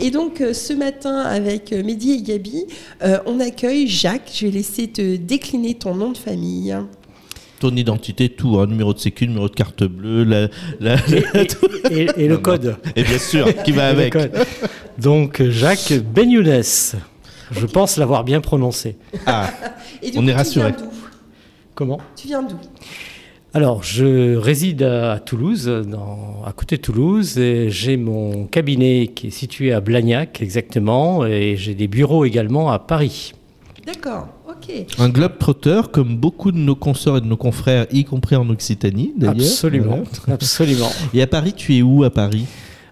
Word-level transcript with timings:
Et 0.00 0.10
donc 0.10 0.40
euh, 0.40 0.52
ce 0.54 0.72
matin 0.72 1.16
avec 1.18 1.72
euh, 1.72 1.82
Mehdi 1.82 2.12
et 2.12 2.22
Gabi, 2.22 2.64
euh, 3.02 3.18
on 3.26 3.40
accueille 3.40 3.88
Jacques. 3.88 4.30
Je 4.34 4.46
vais 4.46 4.52
laisser 4.52 4.86
te 4.88 5.16
décliner 5.16 5.74
ton 5.74 5.94
nom 5.94 6.12
de 6.12 6.18
famille. 6.18 6.76
Ton 7.58 7.74
identité, 7.74 8.28
tout, 8.28 8.58
hein, 8.60 8.66
numéro 8.66 8.94
de 8.94 9.00
sécu, 9.00 9.26
numéro 9.26 9.48
de 9.48 9.54
carte 9.54 9.82
bleue, 9.82 10.22
la, 10.22 10.46
la- 10.78 10.94
Et, 11.90 12.02
et- 12.04 12.10
et 12.24 12.28
le 12.28 12.38
code. 12.38 12.76
et 12.94 13.02
bien 13.02 13.18
sûr, 13.18 13.52
qui 13.64 13.72
va 13.72 13.88
avec. 13.88 14.12
code. 14.12 14.30
Donc 14.98 15.42
Jacques 15.42 15.92
Benyounes. 16.14 16.62
Je 17.50 17.66
pense 17.66 17.96
l'avoir 17.96 18.22
bien 18.24 18.40
prononcé. 18.40 18.96
Ah, 19.26 19.50
Et 20.02 20.10
du 20.12 20.18
On 20.18 20.22
coup, 20.22 20.28
est 20.28 20.34
rassuré. 20.34 20.72
Comment? 21.74 21.98
Tu 22.14 22.28
viens 22.28 22.42
d'où? 22.42 22.56
Alors, 23.58 23.82
je 23.82 24.36
réside 24.36 24.84
à 24.84 25.18
Toulouse, 25.18 25.66
dans- 25.90 26.44
à 26.46 26.52
côté 26.52 26.76
de 26.76 26.80
Toulouse, 26.80 27.38
et 27.38 27.70
j'ai 27.70 27.96
mon 27.96 28.44
cabinet 28.46 29.08
qui 29.12 29.26
est 29.26 29.30
situé 29.30 29.72
à 29.72 29.80
Blagnac, 29.80 30.40
exactement, 30.40 31.26
et 31.26 31.56
j'ai 31.56 31.74
des 31.74 31.88
bureaux 31.88 32.24
également 32.24 32.70
à 32.70 32.78
Paris. 32.78 33.32
D'accord, 33.84 34.28
ok. 34.48 34.72
un 35.00 35.08
globe 35.08 35.38
trotteur 35.40 35.90
comme 35.90 36.14
beaucoup 36.16 36.52
de 36.52 36.56
nos 36.58 36.76
consorts 36.76 37.16
et 37.16 37.20
de 37.20 37.26
nos 37.26 37.36
confrères, 37.36 37.86
y 37.90 38.04
compris 38.04 38.36
en 38.36 38.48
Occitanie 38.48 39.12
d'ailleurs. 39.16 39.34
Absolument, 39.40 40.02
Voilà. 40.20 40.34
absolument. 40.34 40.90
Et 41.12 41.20
à 41.20 41.26
Paris, 41.26 41.52
tu 41.56 41.74
es 41.76 41.82
où 41.82 42.04
à 42.04 42.10
Paris? 42.10 42.46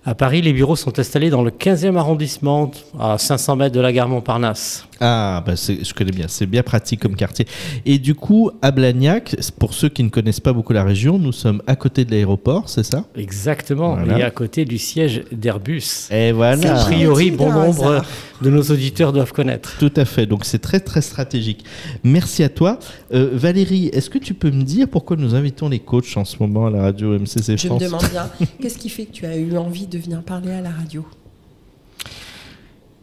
À 0.09 0.15
Paris, 0.15 0.41
les 0.41 0.52
bureaux 0.52 0.77
sont 0.77 0.96
installés 1.01 1.30
dans 1.30 1.42
le 1.42 1.51
15e 1.51 1.96
arrondissement, 1.96 2.70
à 3.01 3.19
500 3.19 3.56
mètres 3.56 3.74
de 3.74 3.80
la 3.80 3.92
gare 3.92 4.09
Montparnasse. 4.09 4.87
Ah, 5.01 5.42
bah 5.45 5.56
c'est- 5.56 5.84
je 5.84 5.92
connais 5.92 6.12
bien, 6.12 6.27
c'est 6.29 6.46
bien 6.46 6.62
pratique 6.62 7.01
comme 7.01 7.16
quartier. 7.16 7.45
Et 7.84 7.98
du 7.98 8.15
coup, 8.15 8.52
à 8.62 8.70
Blagnac, 8.70 9.34
pour 9.59 9.74
ceux 9.74 9.88
qui 9.88 10.05
ne 10.05 10.09
connaissent 10.09 10.38
pas 10.41 10.52
beaucoup 10.52 10.73
la 10.73 10.84
région, 10.84 11.19
nous 11.19 11.32
sommes 11.32 11.60
à 11.66 11.74
côté 11.74 12.05
de 12.05 12.12
l'aéroport, 12.12 12.69
c'est 12.69 12.84
ça? 12.84 13.05
Exactement, 13.16 13.96
Voilà. 13.96 14.19
et 14.20 14.23
à 14.23 14.30
côté 14.30 14.65
du 14.65 14.79
siège 14.79 15.24
d'Airbus. 15.32 15.82
Et 16.12 16.29
A 16.29 16.32
voilà. 16.32 16.74
priori, 16.84 17.32
Petit 17.32 17.37
bon 17.37 17.52
nombre 17.52 17.87
hasard. 17.91 18.04
De 18.42 18.50
nos 18.50 18.62
auditeurs 18.62 19.12
doivent 19.12 19.32
connaître. 19.32 19.76
Tout 19.78 19.92
à 19.96 20.04
fait, 20.04 20.26
donc 20.26 20.45
c'est 20.45 20.58
très 20.58 20.80
très 20.80 21.00
stratégique. 21.00 21.65
Merci 22.04 22.43
à 22.43 22.48
toi. 22.48 22.78
Euh, 23.12 23.30
Valérie, 23.32 23.87
est-ce 23.93 24.10
que 24.10 24.18
tu 24.18 24.34
peux 24.34 24.51
me 24.51 24.62
dire 24.62 24.88
pourquoi 24.88 25.16
nous 25.16 25.34
invitons 25.34 25.68
les 25.68 25.78
coachs 25.78 26.16
en 26.16 26.24
ce 26.24 26.37
moment 26.40 26.66
à 26.66 26.70
la 26.70 26.82
radio 26.82 27.18
MCC 27.18 27.56
Je 27.56 27.68
me 27.68 27.78
France 27.78 27.82
demande 27.82 28.09
bien, 28.10 28.30
qu'est-ce 28.60 28.78
qui 28.78 28.88
fait 28.88 29.06
que 29.06 29.12
tu 29.12 29.26
as 29.26 29.37
eu 29.37 29.56
envie 29.56 29.87
de 29.87 29.98
venir 29.98 30.23
parler 30.23 30.52
à 30.52 30.60
la 30.60 30.70
radio? 30.70 31.04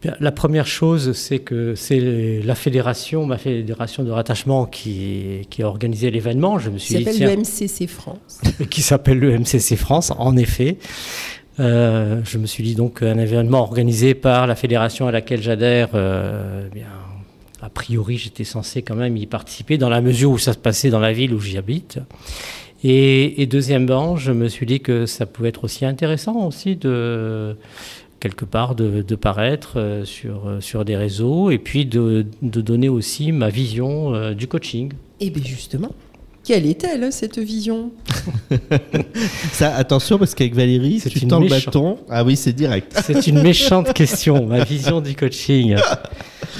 Bien, 0.02 0.14
La 0.20 0.32
première 0.32 0.66
chose, 0.66 1.12
c'est 1.12 1.38
que 1.38 1.74
c'est 1.74 2.42
la 2.44 2.54
fédération, 2.54 3.26
ma 3.26 3.38
fédération 3.38 4.04
de 4.04 4.10
rattachement 4.10 4.66
qui, 4.66 5.46
qui 5.50 5.62
a 5.62 5.66
organisé 5.66 6.10
l'événement. 6.10 6.58
Je 6.58 6.70
me 6.70 6.78
suis 6.78 6.96
dit, 6.96 7.04
s'appelle 7.04 7.36
le 7.36 7.36
MCC 7.36 7.86
France. 7.86 8.40
qui 8.70 8.82
s'appelle 8.82 9.18
le 9.18 9.38
MCC 9.38 9.76
France, 9.76 10.12
en 10.18 10.36
effet. 10.36 10.78
Euh, 11.60 12.20
je 12.24 12.38
me 12.38 12.46
suis 12.46 12.64
dit 12.64 12.74
donc 12.74 13.02
un 13.02 13.18
événement 13.18 13.60
organisé 13.60 14.14
par 14.14 14.46
la 14.46 14.56
fédération 14.56 15.06
à 15.06 15.12
laquelle 15.12 15.42
j'adhère, 15.42 15.90
euh, 15.94 16.68
bien, 16.68 16.88
a 17.62 17.68
priori 17.68 18.18
j'étais 18.18 18.44
censé 18.44 18.82
quand 18.82 18.96
même 18.96 19.16
y 19.16 19.26
participer 19.26 19.78
dans 19.78 19.88
la 19.88 20.00
mesure 20.00 20.32
où 20.32 20.38
ça 20.38 20.52
se 20.52 20.58
passait 20.58 20.90
dans 20.90 21.00
la 21.00 21.12
ville 21.12 21.32
où 21.32 21.40
j'y 21.40 21.56
habite. 21.56 22.00
Et, 22.82 23.40
et 23.40 23.46
deuxièmement, 23.46 24.16
je 24.16 24.32
me 24.32 24.48
suis 24.48 24.66
dit 24.66 24.80
que 24.80 25.06
ça 25.06 25.26
pouvait 25.26 25.50
être 25.50 25.64
aussi 25.64 25.86
intéressant 25.86 26.46
aussi 26.46 26.76
de 26.76 27.56
quelque 28.20 28.44
part 28.44 28.74
de, 28.74 29.14
paraître 29.14 29.74
euh, 29.78 30.04
sur, 30.04 30.56
sur 30.60 30.84
des 30.84 30.96
réseaux 30.96 31.50
et 31.50 31.58
puis 31.58 31.86
de, 31.86 32.26
de 32.42 32.60
donner 32.60 32.88
aussi 32.88 33.32
ma 33.32 33.48
vision 33.48 34.32
du 34.32 34.48
coaching. 34.48 34.92
Eh 35.20 35.30
bien 35.30 35.44
justement, 35.44 35.92
quelle 36.44 36.66
est-elle 36.66 37.12
cette 37.12 37.38
vision 37.38 37.90
Ça, 39.52 39.74
attention 39.76 40.18
parce 40.18 40.34
qu'avec 40.34 40.54
Valérie, 40.54 41.00
C'est 41.00 41.10
tu 41.10 41.20
une 41.20 41.28
tends 41.28 41.40
le 41.40 41.46
méchante- 41.48 41.64
bâton. 41.66 41.98
Ah 42.10 42.22
oui, 42.24 42.36
c'est 42.36 42.52
direct. 42.52 42.94
C'est 43.04 43.26
une 43.26 43.42
méchante 43.42 43.92
question, 43.94 44.46
ma 44.46 44.62
vision 44.64 45.00
du 45.00 45.14
coaching. 45.14 45.76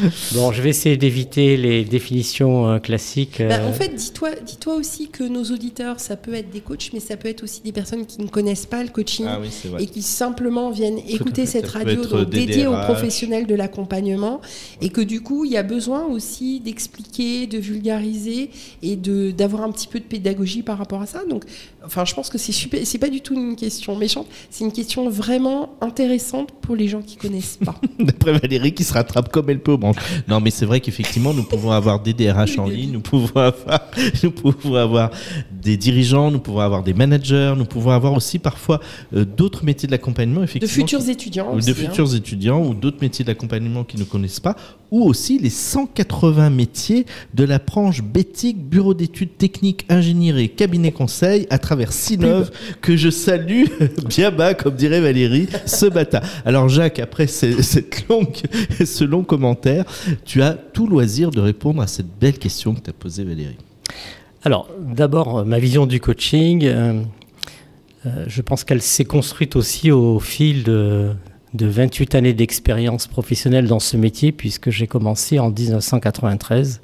Bon, 0.32 0.52
je 0.52 0.62
vais 0.62 0.70
essayer 0.70 0.96
d'éviter 0.96 1.56
les 1.56 1.84
définitions 1.84 2.68
euh, 2.68 2.78
classiques. 2.78 3.38
Bah, 3.40 3.56
euh, 3.60 3.68
En 3.68 3.72
fait, 3.72 3.94
dis-toi 3.94 4.30
dis 4.44 4.58
aussi 4.66 5.08
que 5.08 5.24
nos 5.24 5.44
auditeurs, 5.44 6.00
ça 6.00 6.16
peut 6.16 6.34
être 6.34 6.50
des 6.50 6.60
coachs, 6.60 6.90
mais 6.92 7.00
ça 7.00 7.16
peut 7.16 7.28
être 7.28 7.42
aussi 7.42 7.60
des 7.62 7.72
personnes 7.72 8.06
qui 8.06 8.20
ne 8.20 8.28
connaissent 8.28 8.66
pas 8.66 8.82
le 8.82 8.88
coaching. 8.88 9.26
Ah 9.28 9.38
oui, 9.40 9.50
et 9.78 9.86
qui 9.86 10.02
simplement 10.02 10.70
viennent 10.70 10.98
écouter 11.08 11.46
cette 11.46 11.66
Ça 11.66 11.78
radio 11.78 12.04
donc, 12.04 12.30
dédiée 12.30 12.66
aux 12.66 12.76
professionnels 12.76 13.46
de 13.46 13.54
l'accompagnement 13.54 14.40
et 14.80 14.88
que 14.88 15.00
du 15.00 15.20
coup 15.20 15.44
il 15.44 15.52
y 15.52 15.56
a 15.56 15.62
besoin 15.62 16.04
aussi 16.04 16.60
d'expliquer, 16.60 17.46
de 17.46 17.58
vulgariser 17.58 18.50
et 18.82 18.96
de 18.96 19.30
d'avoir 19.30 19.62
un 19.62 19.70
petit 19.70 19.86
peu 19.86 20.00
de 20.00 20.04
pédagogie 20.04 20.62
par 20.62 20.78
rapport 20.78 21.02
à 21.02 21.06
ça. 21.06 21.24
Donc, 21.28 21.44
enfin, 21.84 22.04
je 22.04 22.14
pense 22.14 22.30
que 22.30 22.38
c'est 22.38 22.52
super. 22.52 22.80
C'est 22.84 22.98
pas 22.98 23.08
du 23.08 23.20
tout 23.20 23.34
une 23.34 23.56
question 23.56 23.96
méchante. 23.96 24.26
C'est 24.50 24.64
une 24.64 24.72
question 24.72 25.08
vraiment 25.08 25.74
intéressante 25.80 26.50
pour 26.60 26.76
les 26.76 26.88
gens 26.88 27.02
qui 27.02 27.16
connaissent 27.16 27.58
pas. 27.64 27.80
D'après 27.98 28.38
Valérie 28.38 28.74
qui 28.74 28.84
se 28.84 28.92
rattrape 28.92 29.30
comme 29.30 29.50
elle 29.50 29.60
peut 29.60 29.72
au 29.72 29.78
branche. 29.92 29.96
Non, 30.28 30.40
mais 30.40 30.50
c'est 30.50 30.66
vrai 30.66 30.80
qu'effectivement, 30.80 31.32
nous 31.34 31.42
pouvons 31.44 31.70
avoir 31.70 32.00
des 32.00 32.12
DRH 32.12 32.58
en 32.58 32.66
ligne, 32.66 32.92
nous 32.92 33.00
pouvons 33.00 33.40
avoir, 33.40 33.80
nous 34.22 34.30
pouvons 34.30 34.74
avoir 34.76 35.10
des 35.50 35.76
dirigeants, 35.76 36.30
nous 36.30 36.38
pouvons 36.40 36.60
avoir 36.60 36.82
des 36.82 36.94
managers, 36.94 37.54
nous 37.56 37.64
pouvons 37.64 37.90
avoir 37.90 38.12
aussi 38.14 38.38
parfois 38.38 38.80
euh, 39.14 39.24
d'autres 39.24 39.64
métiers 39.64 39.86
de 39.86 39.92
l'accompagnement, 39.92 40.40
De 40.40 40.44
effectivement. 40.44 40.86
futurs 40.86 41.00
qui- 41.04 41.10
étudiants. 41.10 41.52
ou 41.52 41.56
aussi, 41.56 41.68
de 41.68 41.72
hein. 41.72 41.88
futurs 41.90 42.14
étudiants 42.14 42.62
ou 42.64 42.74
d'autres 42.74 42.98
métiers 43.00 43.24
de 43.24 43.30
l'accompagnement 43.30 43.84
qui 43.84 43.98
ne 43.98 44.04
connaissent 44.04 44.40
pas, 44.40 44.56
ou 44.94 45.02
aussi 45.02 45.40
les 45.40 45.50
180 45.50 46.50
métiers 46.50 47.04
de 47.34 47.42
la 47.42 47.58
branche 47.58 48.00
Bétique, 48.00 48.64
bureau 48.64 48.94
d'études 48.94 49.36
techniques, 49.36 49.84
ingénierie, 49.88 50.50
cabinet 50.50 50.92
conseil 50.92 51.48
à 51.50 51.58
travers 51.58 51.92
Sinov, 51.92 52.52
que 52.80 52.96
je 52.96 53.10
salue 53.10 53.64
bien 54.08 54.30
bas, 54.30 54.54
comme 54.54 54.76
dirait 54.76 55.00
Valérie, 55.00 55.48
ce 55.66 55.86
matin. 55.86 56.20
Alors 56.44 56.68
Jacques, 56.68 57.00
après 57.00 57.26
ce, 57.26 57.60
cette 57.60 58.08
longue, 58.08 58.36
ce 58.84 59.02
long 59.02 59.24
commentaire, 59.24 59.84
tu 60.24 60.42
as 60.42 60.52
tout 60.52 60.86
loisir 60.86 61.32
de 61.32 61.40
répondre 61.40 61.82
à 61.82 61.88
cette 61.88 62.16
belle 62.20 62.38
question 62.38 62.72
que 62.72 62.80
t'as 62.80 62.92
posée 62.92 63.24
Valérie. 63.24 63.58
Alors, 64.44 64.68
d'abord, 64.78 65.38
euh, 65.38 65.44
ma 65.44 65.58
vision 65.58 65.86
du 65.86 65.98
coaching, 65.98 66.66
euh, 66.66 67.02
euh, 68.06 68.24
je 68.28 68.42
pense 68.42 68.62
qu'elle 68.62 68.82
s'est 68.82 69.04
construite 69.04 69.56
aussi 69.56 69.90
au 69.90 70.20
fil 70.20 70.62
de, 70.62 71.10
de 71.54 71.66
28 71.66 72.14
années 72.16 72.34
d'expérience 72.34 73.06
professionnelle 73.06 73.68
dans 73.68 73.78
ce 73.78 73.96
métier, 73.96 74.32
puisque 74.32 74.70
j'ai 74.70 74.86
commencé 74.86 75.38
en 75.38 75.50
1993, 75.50 76.80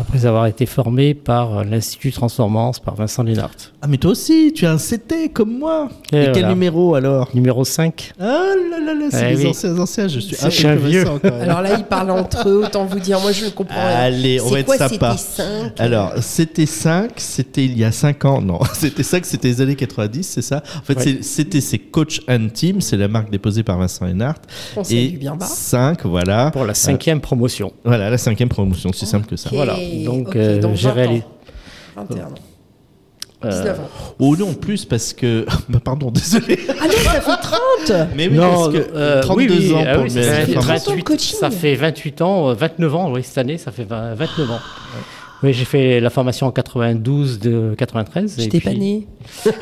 après 0.00 0.26
avoir 0.26 0.46
été 0.46 0.66
formé 0.66 1.14
par 1.14 1.64
l'Institut 1.64 2.12
Transformance, 2.12 2.78
par 2.78 2.94
Vincent 2.94 3.22
Lénart. 3.22 3.50
Ah 3.82 3.86
mais 3.88 3.96
toi 3.98 4.10
aussi, 4.12 4.52
tu 4.54 4.66
as 4.66 4.72
un 4.72 4.76
CT 4.78 5.30
comme 5.32 5.58
moi. 5.58 5.88
Et 6.12 6.16
Et, 6.16 6.24
quel 6.26 6.32
voilà. 6.32 6.48
numéro 6.48 6.94
alors 6.94 7.28
Numéro 7.34 7.64
5 7.64 8.12
Ah 8.20 8.24
là 8.70 8.78
là 8.84 8.94
là, 8.94 9.06
c'est 9.10 9.26
Eh 9.32 9.34
les 9.36 9.42
oui. 9.44 9.46
anciens 9.50 9.78
anciens, 9.78 10.08
je 10.08 10.20
suis 10.20 10.34
C'est 10.36 10.66
un 10.66 10.76
peu 10.76 10.86
vieux. 10.86 11.00
récent, 11.00 11.18
quand 11.22 11.30
même. 11.30 11.40
Alors 11.42 11.62
là, 11.62 11.76
ils 11.78 11.84
parlent 11.84 12.10
entre 12.10 12.48
eux. 12.48 12.62
Autant 12.64 12.84
vous 12.86 12.98
dire, 13.00 13.20
moi 13.20 13.32
je 13.32 13.44
ne 13.46 13.50
comprends 13.50 13.76
rien. 13.86 13.96
Allez, 13.96 14.40
on 14.40 14.44
va 14.50 14.50
C'est 14.50 14.60
être 14.60 14.88
sympa. 14.90 15.16
c'était 15.16 15.42
5 15.42 15.72
Alors, 15.80 16.12
c'était 16.20 16.66
5, 16.66 17.10
c'était 17.16 17.64
il 17.64 17.78
y 17.78 17.84
a 17.84 17.92
5 17.92 18.24
ans. 18.24 18.40
Non, 18.40 18.58
c'était 18.74 19.02
5, 19.02 19.24
c'était 19.26 19.48
les 19.48 19.60
années 19.60 19.76
90, 19.76 20.22
c'est 20.22 20.42
ça? 20.42 20.62
En 20.78 20.82
fait, 20.82 20.94
Ouais. 20.96 21.02
c'est- 21.02 21.22
c'était 21.22 21.60
c'est 21.60 21.78
Coach 21.78 22.20
and 22.28 22.48
Team, 22.54 22.80
c'est 22.80 22.96
la 22.96 23.08
marque 23.08 23.30
déposée 23.30 23.62
par 23.62 23.78
Vincent 23.78 24.06
Hénart. 24.06 24.36
On 24.76 24.82
Et 24.84 25.08
bien 25.08 25.34
bas. 25.36 25.46
5, 25.46 26.04
voilà. 26.04 26.50
pour 26.50 26.64
la 26.64 26.74
cinquième 26.74 27.20
promotion. 27.20 27.72
Voilà, 27.84 28.10
la 28.10 28.18
cinquième 28.18 28.48
promotion, 28.48 28.90
aussi 28.90 29.06
simple 29.06 29.26
que 29.26 29.36
ça. 29.36 29.50
Ok, 29.52 29.56
Donc, 30.04 30.28
ok, 30.28 30.36
euh, 30.36 30.60
donc 30.60 30.74
j'ai 30.76 30.88
20 30.88 30.90
ans. 30.90 30.94
réalisé- 30.94 31.24
21 31.96 32.24
ans. 32.26 32.34
Euh, 33.44 33.50
19 33.50 33.78
ans. 33.80 33.88
Oh 34.18 34.36
non, 34.36 34.54
plus 34.54 34.84
parce 34.84 35.12
que. 35.12 35.46
Bah, 35.68 35.78
pardon, 35.84 36.10
désolé. 36.10 36.58
Ah 36.68 36.86
non, 36.86 36.90
ça 37.04 37.20
fait 37.20 37.40
30 37.40 38.08
Mais 38.16 38.26
oui, 38.28 38.34
non, 38.36 38.50
parce 38.50 38.68
que 38.70 38.86
euh, 38.96 39.22
32 39.22 39.40
oui, 39.54 39.58
oui, 39.68 39.74
ans 39.74 39.84
ah 39.86 39.94
pour 39.94 40.02
oui, 40.04 40.08
le 40.14 40.22
ça, 40.22 40.30
mettre 40.30 40.46
fait 40.46 40.52
fait 40.52 40.58
en 40.58 40.60
30 40.60 40.64
formation. 40.64 40.92
ans 40.92 40.96
de 40.96 41.02
coaching. 41.02 41.36
ça 41.38 41.50
fait 41.50 41.74
28 41.76 42.22
ans, 42.22 42.48
euh, 42.50 42.54
29 42.54 42.94
ans, 42.96 43.12
oui, 43.12 43.22
cette 43.22 43.38
année, 43.38 43.56
ça 43.58 43.70
fait 43.70 43.84
20 43.84 44.14
29 44.14 44.50
ans. 44.50 44.58
Oui, 45.44 45.52
j'ai 45.52 45.64
fait 45.64 46.00
la 46.00 46.10
formation 46.10 46.48
en 46.48 46.50
92 46.50 47.38
de 47.38 47.76
93. 47.78 48.36
et 48.38 48.42
J'étais 48.42 48.58
puis- 48.58 48.68
pas 48.70 48.74
née. 48.74 49.06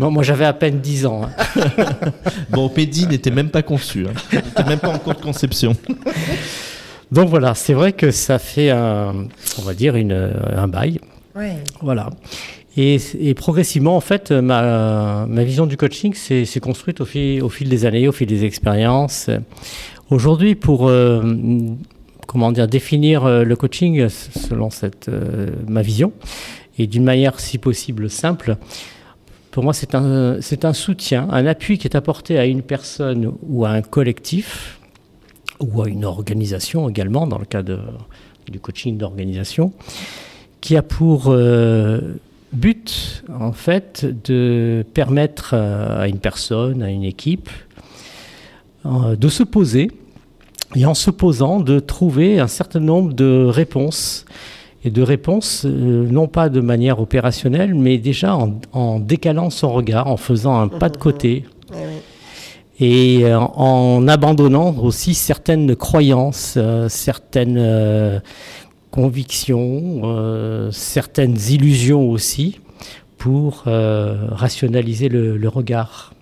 Non, 0.00 0.10
moi, 0.10 0.22
j'avais 0.22 0.44
à 0.44 0.52
peine 0.52 0.80
10 0.80 1.06
ans. 1.06 1.22
hein. 1.24 2.10
Bon, 2.50 2.68
Pédi 2.68 3.06
n'était 3.06 3.30
même 3.30 3.50
pas 3.50 3.62
conçu. 3.62 4.06
Hein. 4.08 4.12
Il 4.32 4.38
n'était 4.38 4.64
même 4.64 4.78
pas 4.78 4.88
en 4.88 4.98
cours 4.98 5.14
de 5.14 5.20
conception. 5.20 5.76
Donc 7.12 7.28
voilà, 7.28 7.54
c'est 7.54 7.74
vrai 7.74 7.92
que 7.92 8.10
ça 8.10 8.38
fait 8.38 8.70
un, 8.70 9.26
on 9.58 9.62
va 9.62 9.74
dire, 9.74 9.96
une, 9.96 10.32
un 10.56 10.68
bail. 10.68 11.00
Ouais. 11.34 11.56
Voilà. 11.80 12.10
Et, 12.76 12.98
et 13.18 13.34
progressivement, 13.34 13.96
en 13.96 14.00
fait, 14.00 14.30
ma, 14.30 15.26
ma 15.28 15.44
vision 15.44 15.66
du 15.66 15.76
coaching 15.76 16.14
s'est 16.14 16.60
construite 16.60 17.00
au 17.00 17.04
fil, 17.04 17.42
au 17.42 17.48
fil 17.48 17.68
des 17.68 17.84
années, 17.84 18.06
au 18.06 18.12
fil 18.12 18.28
des 18.28 18.44
expériences. 18.44 19.28
Aujourd'hui, 20.08 20.54
pour 20.54 20.88
euh, 20.88 21.22
comment 22.26 22.52
dire, 22.52 22.68
définir 22.68 23.24
euh, 23.24 23.42
le 23.42 23.56
coaching 23.56 24.08
selon 24.08 24.70
cette, 24.70 25.08
euh, 25.08 25.48
ma 25.66 25.82
vision, 25.82 26.12
et 26.78 26.86
d'une 26.86 27.04
manière 27.04 27.40
si 27.40 27.58
possible 27.58 28.08
simple, 28.08 28.56
pour 29.50 29.64
moi, 29.64 29.72
c'est 29.72 29.96
un, 29.96 30.40
c'est 30.40 30.64
un 30.64 30.72
soutien, 30.72 31.28
un 31.32 31.44
appui 31.46 31.76
qui 31.76 31.88
est 31.88 31.96
apporté 31.96 32.38
à 32.38 32.46
une 32.46 32.62
personne 32.62 33.32
ou 33.42 33.64
à 33.64 33.70
un 33.70 33.82
collectif, 33.82 34.79
ou 35.60 35.82
à 35.82 35.88
une 35.88 36.04
organisation 36.04 36.88
également, 36.88 37.26
dans 37.26 37.38
le 37.38 37.44
cas 37.44 37.62
de, 37.62 37.78
du 38.50 38.60
coaching 38.60 38.96
d'organisation, 38.96 39.72
qui 40.60 40.76
a 40.76 40.82
pour 40.82 41.28
euh, 41.28 42.00
but, 42.52 43.24
en 43.38 43.52
fait, 43.52 44.06
de 44.24 44.84
permettre 44.94 45.52
euh, 45.54 46.02
à 46.02 46.08
une 46.08 46.18
personne, 46.18 46.82
à 46.82 46.90
une 46.90 47.04
équipe, 47.04 47.50
euh, 48.86 49.16
de 49.16 49.28
se 49.28 49.42
poser 49.42 49.90
et 50.76 50.86
en 50.86 50.94
se 50.94 51.10
posant 51.10 51.60
de 51.60 51.80
trouver 51.80 52.38
un 52.38 52.46
certain 52.46 52.80
nombre 52.80 53.12
de 53.12 53.44
réponses 53.44 54.24
et 54.84 54.90
de 54.90 55.02
réponses 55.02 55.64
non 55.64 56.28
pas 56.28 56.48
de 56.48 56.60
manière 56.60 57.00
opérationnelle 57.00 57.74
mais 57.74 57.98
déjà 57.98 58.38
en, 58.72 59.00
décalant 59.00 59.50
son 59.50 59.72
regard, 59.72 60.06
en 60.06 60.16
faisant 60.16 60.58
un 60.58 60.68
pas 60.68 60.88
de 60.88 60.96
côté 60.96 61.44
ouais. 61.72 62.00
Et 62.80 63.24
euh, 63.24 63.38
en 63.38 64.08
abandonnant 64.08 64.74
aussi 64.78 65.14
certaines 65.14 65.76
croyances, 65.76 66.54
euh, 66.56 66.88
certaines 66.88 67.58
euh, 67.58 68.20
convictions, 68.90 70.70
certaines 70.72 71.36
illusions 71.48 72.10
aussi, 72.10 72.58
pour 73.18 73.62
rationaliser 73.66 75.08
le, 75.08 75.48
regard. 75.48 76.12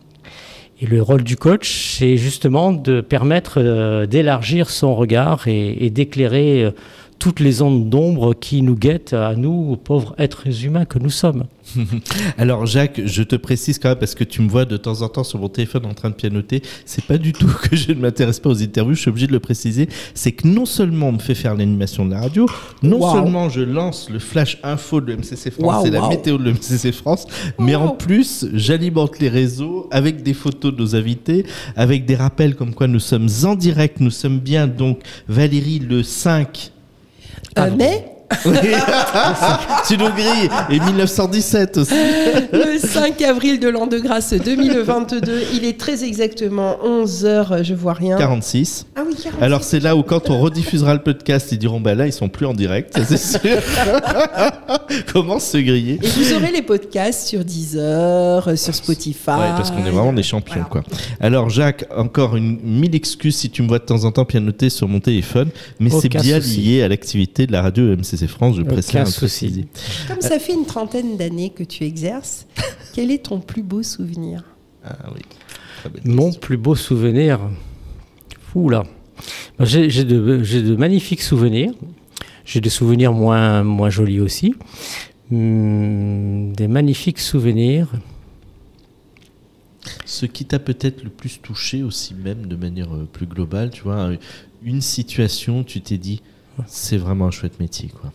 Et 0.83 0.85
le 0.85 1.01
rôle 1.01 1.25
du 1.25 1.39
coach, 1.39 1.95
c'est 1.97 2.19
justement 2.19 2.73
de 2.73 3.01
permettre 3.01 4.05
d'élargir 4.05 4.69
son 4.69 4.95
regard 4.95 5.49
et, 5.49 5.89
d'éclairer 5.89 6.71
toutes 7.19 7.41
les 7.41 7.63
ondes 7.63 7.89
d'ombre 7.91 8.35
qui 8.35 8.63
nous 8.63 8.77
guettent 8.77 9.13
à 9.13 9.35
nous, 9.35 9.77
pauvres 9.77 10.15
êtres 10.19 10.65
humains 10.65 10.85
que 10.85 10.99
nous 10.99 11.11
sommes. 11.11 11.45
Alors 12.39 12.67
Jacques, 12.67 13.01
je 13.05 13.23
te 13.23 13.37
précise 13.37 13.79
quand 13.79 13.91
même 13.91 13.99
parce 13.99 14.15
que 14.15 14.25
tu 14.25 14.41
me 14.41 14.49
vois 14.49 14.65
de 14.65 14.77
temps 14.77 15.03
en 15.03 15.09
temps 15.09 15.25
sur 15.25 15.39
mon 15.39 15.49
téléphone 15.49 15.85
en 15.87 15.95
train 15.95 16.11
de 16.11 16.15
pianoter. 16.15 16.63
C'est 16.87 17.05
pas 17.05 17.19
du 17.19 17.33
tout 17.33 17.51
que 17.71 17.77
je 17.77 17.93
ne 17.93 18.01
m'intéresse 18.01 18.41
pas 18.41 18.51
aux 18.51 18.63
interviews. 18.63 18.95
Je 18.95 19.01
suis 19.01 19.11
obligé 19.11 19.27
de 19.27 19.33
le 19.33 19.41
préciser. 19.41 19.89
C'est 20.15 20.33
que 20.33 20.47
non 20.47 20.65
seulement 20.67 21.09
on 21.09 21.13
me 21.13 21.19
fait 21.19 21.35
faire 21.35 21.55
l'animation 21.55 22.05
de 22.07 22.11
la 22.13 22.21
radio, 22.21 22.47
non 22.83 22.99
Wow. 22.99 23.13
seulement 23.13 23.49
je 23.49 23.61
lance 23.61 24.11
le 24.11 24.19
flash 24.19 24.59
info 24.65 25.01
de 25.01 25.15
MCC 25.15 25.51
France 25.53 25.83
Wow, 25.83 25.87
et 25.87 25.91
la 25.91 26.01
wow. 26.03 26.09
météo 26.09 26.37
de 26.39 26.51
MCC 26.51 26.93
France, 26.93 27.27
mais 27.59 27.75
en 27.77 27.91
plus 27.91 28.47
j'alimente 28.55 29.19
les 29.21 29.29
réseaux 29.29 29.89
avec 29.93 30.23
des 30.25 30.35
photos 30.35 30.75
de 30.75 30.81
nos 30.81 30.97
invités, 30.97 31.47
avec 31.77 32.07
des 32.07 32.17
rappels 32.17 32.57
comme 32.57 32.75
quoi 32.75 32.89
nous 32.89 32.99
sommes 32.99 33.29
en 33.45 33.55
direct. 33.55 34.01
Nous 34.01 34.11
sommes 34.11 34.39
bien 34.41 34.67
donc 34.67 35.01
Valérie 35.29 35.79
le 35.79 36.03
5 36.03 36.73
Euh, 37.59 37.71
mais 37.77 38.05
tu 39.87 39.97
nous 39.99 40.11
grilles 40.11 40.49
et 40.71 40.81
1917 40.81 41.79
aussi. 41.79 41.95
le 42.53 42.79
5 42.79 43.21
avril 43.23 43.59
de 43.61 43.69
l'an 43.69 43.87
de 43.87 43.99
grâce 43.99 44.33
2022, 44.33 45.43
il 45.55 45.65
est 45.65 45.79
très 45.79 46.05
exactement 46.05 46.77
11h, 46.85 47.63
je 47.65 47.75
vois 47.75 47.95
rien. 47.95 48.17
46. 48.19 48.87
Ah 48.97 49.01
oui, 49.07 49.15
40. 49.23 49.43
Alors 49.43 49.65
c'est 49.65 49.81
là 49.81 49.97
où 49.97 50.03
quand 50.03 50.31
on 50.31 50.39
rediffusera 50.41 50.95
le 50.95 51.03
podcast, 51.03 51.51
ils 51.53 51.59
diront 51.59 51.81
bah 51.81 51.95
là 51.95 52.07
ils 52.07 52.13
sont 52.13 52.29
plus 52.29 52.47
en 52.47 52.55
direct, 52.55 52.97
ça, 52.97 53.05
c'est 53.05 53.17
sûr. 53.41 53.59
Comment 55.13 55.39
se 55.39 55.59
griller? 55.59 55.99
Et 56.03 56.09
vous 56.09 56.35
aurez 56.35 56.53
les 56.53 56.63
podcasts 56.63 57.29
sur 57.29 57.45
Deezer, 57.45 58.59
sur 58.59 58.75
Spotify. 58.75 59.31
Ouais, 59.31 59.53
parce 59.57 59.71
qu'on 59.71 59.85
est 59.85 59.91
vraiment 59.91 60.13
des 60.13 60.23
champions 60.23 60.65
Voilà. 60.71 60.85
quoi. 60.85 60.99
Alors 61.21 61.49
Jacques, 61.51 61.87
encore 61.97 62.37
une 62.37 62.59
mille 62.63 62.95
excuses 62.95 63.37
si 63.37 63.51
tu 63.51 63.63
me 63.63 63.69
vois 63.69 63.79
de 63.79 63.85
temps 63.85 64.05
en 64.05 64.13
temps 64.13 64.25
pianoter 64.25 64.71
sur 64.71 64.87
mon 64.89 65.01
téléphone, 65.01 65.49
mais 65.81 65.91
c'est 65.91 66.09
bien 66.09 66.41
souci. 66.41 66.61
lié 66.61 66.83
à 66.83 66.89
l'activité 66.89 67.47
de 67.47 67.53
la 67.53 67.63
radio 67.63 67.85
MCC 67.97 68.18
France, 68.27 68.57
je 68.57 68.63
précise. 68.63 69.05
Souci. 69.15 69.67
Comme 70.09 70.21
ça 70.21 70.39
fait 70.39 70.55
une 70.55 70.67
trentaine 70.67 71.17
d'années 71.17 71.51
que 71.51 71.63
tu 71.63 71.85
exerces, 71.85 72.47
quel 72.95 73.11
est 73.11 73.25
ton 73.27 73.41
plus 73.41 73.63
beau 73.63 73.83
souvenir? 73.83 74.43
Ah 74.85 75.11
oui. 75.15 75.21
Mon 76.05 76.33
plus 76.33 76.57
beau 76.57 76.75
souvenir? 76.75 77.39
Oula. 78.55 78.85
Ben, 79.59 79.65
J'ai 79.65 80.05
de, 80.05 80.43
j'ai 80.43 80.63
de 80.63 80.75
magnifiques 80.75 81.23
souvenirs. 81.23 81.73
J'ai 82.45 82.61
des 82.61 82.71
souvenirs 82.71 83.13
moins, 83.13 83.63
moins 83.63 83.91
jolis 83.91 84.21
aussi. 84.21 84.55
Hum, 85.31 86.53
des 86.55 86.67
magnifiques 86.69 87.19
souvenirs. 87.21 87.89
Ce 90.05 90.27
qui 90.27 90.45
t'a 90.45 90.59
peut-être 90.59 91.05
le 91.05 91.11
plus 91.11 91.41
touché 91.41 91.83
aussi 91.83 92.15
même 92.15 92.47
de 92.47 92.57
manière 92.57 92.93
euh, 92.95 93.07
plus 93.11 93.27
globale, 93.27 93.71
tu 93.71 93.83
vois, 93.83 93.97
un- 94.03 94.17
une 94.63 94.81
situation, 94.81 95.63
tu 95.65 95.81
t'es 95.81 95.99
dit 95.99 96.21
c'est 96.67 96.97
vraiment 96.97 97.27
un 97.27 97.31
chouette 97.31 97.61
métier 97.61 97.89
quoi. 97.89 98.11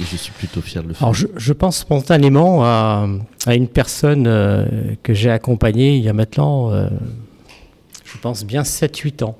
Et 0.00 0.02
je 0.02 0.16
suis 0.16 0.32
plutôt 0.32 0.60
fier 0.60 0.82
de 0.82 0.88
le 0.88 0.94
faire. 0.94 1.04
Alors, 1.04 1.14
je, 1.14 1.28
je 1.36 1.52
pense 1.52 1.76
spontanément 1.78 2.64
à, 2.64 3.06
à 3.46 3.54
une 3.54 3.68
personne 3.68 4.24
euh, 4.26 4.66
que 5.04 5.14
j'ai 5.14 5.30
accompagnée 5.30 5.96
il 5.96 6.02
y 6.02 6.08
a 6.08 6.12
maintenant, 6.12 6.72
euh, 6.72 6.88
je 8.04 8.18
pense 8.18 8.44
bien 8.44 8.62
7-8 8.62 9.22
ans, 9.22 9.36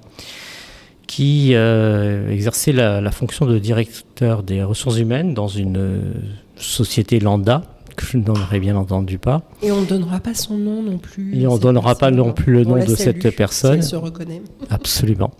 qui 1.08 1.50
euh, 1.54 2.30
exerçait 2.30 2.70
la, 2.72 3.00
la 3.00 3.10
fonction 3.10 3.46
de 3.46 3.58
directeur 3.58 4.44
des 4.44 4.62
ressources 4.62 4.98
humaines 4.98 5.34
dans 5.34 5.48
une 5.48 5.76
euh, 5.76 6.12
société 6.56 7.18
lambda, 7.18 7.62
que 7.96 8.06
je 8.06 8.16
ne 8.16 8.22
nommerai 8.24 8.60
bien 8.60 8.76
entendu 8.76 9.18
pas. 9.18 9.42
Et 9.60 9.72
on 9.72 9.80
ne 9.80 9.86
donnera 9.86 10.20
pas 10.20 10.34
son 10.34 10.56
nom 10.56 10.82
non 10.82 10.98
plus. 10.98 11.36
Et 11.36 11.48
on 11.48 11.54
cette 11.54 11.62
donnera 11.62 11.96
pas 11.96 12.12
non 12.12 12.32
plus 12.32 12.52
le 12.52 12.64
nom 12.64 12.76
de 12.76 12.94
salue, 12.94 13.20
cette 13.22 13.36
personne. 13.36 13.82
Si 13.82 13.88
elle 13.88 13.90
se 13.90 13.96
reconnaît. 13.96 14.42
Absolument. 14.70 15.32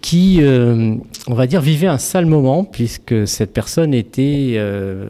Qui, 0.00 0.38
euh, 0.40 0.94
on 1.26 1.34
va 1.34 1.46
dire, 1.46 1.60
vivait 1.60 1.86
un 1.86 1.98
sale 1.98 2.24
moment 2.26 2.64
puisque 2.64 3.26
cette 3.28 3.52
personne 3.52 3.92
était 3.92 4.54
euh, 4.56 5.08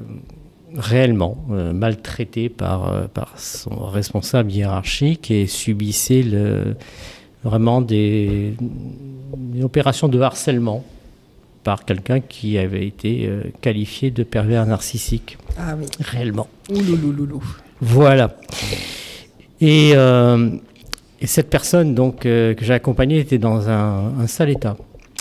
réellement 0.76 1.38
euh, 1.52 1.72
maltraitée 1.72 2.48
par, 2.48 3.08
par 3.10 3.38
son 3.38 3.86
responsable 3.86 4.50
hiérarchique 4.50 5.30
et 5.30 5.46
subissait 5.46 6.22
le, 6.22 6.74
vraiment 7.44 7.80
des, 7.80 8.54
des 9.36 9.62
opérations 9.62 10.08
de 10.08 10.20
harcèlement 10.20 10.84
par 11.62 11.84
quelqu'un 11.84 12.20
qui 12.20 12.58
avait 12.58 12.86
été 12.86 13.30
qualifié 13.60 14.10
de 14.10 14.22
pervers 14.24 14.64
narcissique, 14.66 15.36
Ah 15.58 15.76
oui. 15.78 15.86
réellement. 16.00 16.48
Ouloulouloulou. 16.70 17.44
Voilà. 17.82 18.34
Et, 19.60 19.92
et 21.20 21.26
cette 21.26 21.50
personne 21.50 21.94
donc 21.94 22.24
euh, 22.26 22.54
que 22.54 22.64
j'ai 22.64 22.74
accompagnée 22.74 23.18
était 23.18 23.38
dans 23.38 23.68
un, 23.68 24.12
un 24.18 24.26
sale 24.26 24.50
état. 24.50 24.76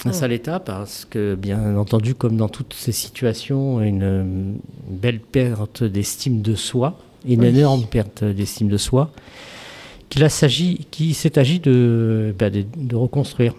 Un 0.06 0.12
Oh. 0.12 0.14
sale 0.14 0.32
état 0.32 0.62
parce 0.62 1.04
que, 1.04 1.36
bien 1.36 1.76
entendu, 1.76 2.16
comme 2.16 2.38
dans 2.38 2.48
toutes 2.48 2.74
ces 2.74 2.94
situations, 2.94 3.82
une, 3.82 4.56
belle 4.90 5.20
perte 5.20 5.84
d'estime 5.84 6.42
de 6.42 6.56
soi, 6.56 6.98
une 7.28 7.42
Oui. 7.42 7.48
énorme 7.48 7.84
perte 7.84 8.24
d'estime 8.24 8.70
de 8.70 8.78
soi, 8.78 9.12
qu'il 10.10 10.30
s'est 10.30 11.38
agi 11.38 11.60
de, 11.60 12.34
bah, 12.40 12.50
de, 12.50 12.64
de 12.78 12.96
reconstruire. 12.96 13.54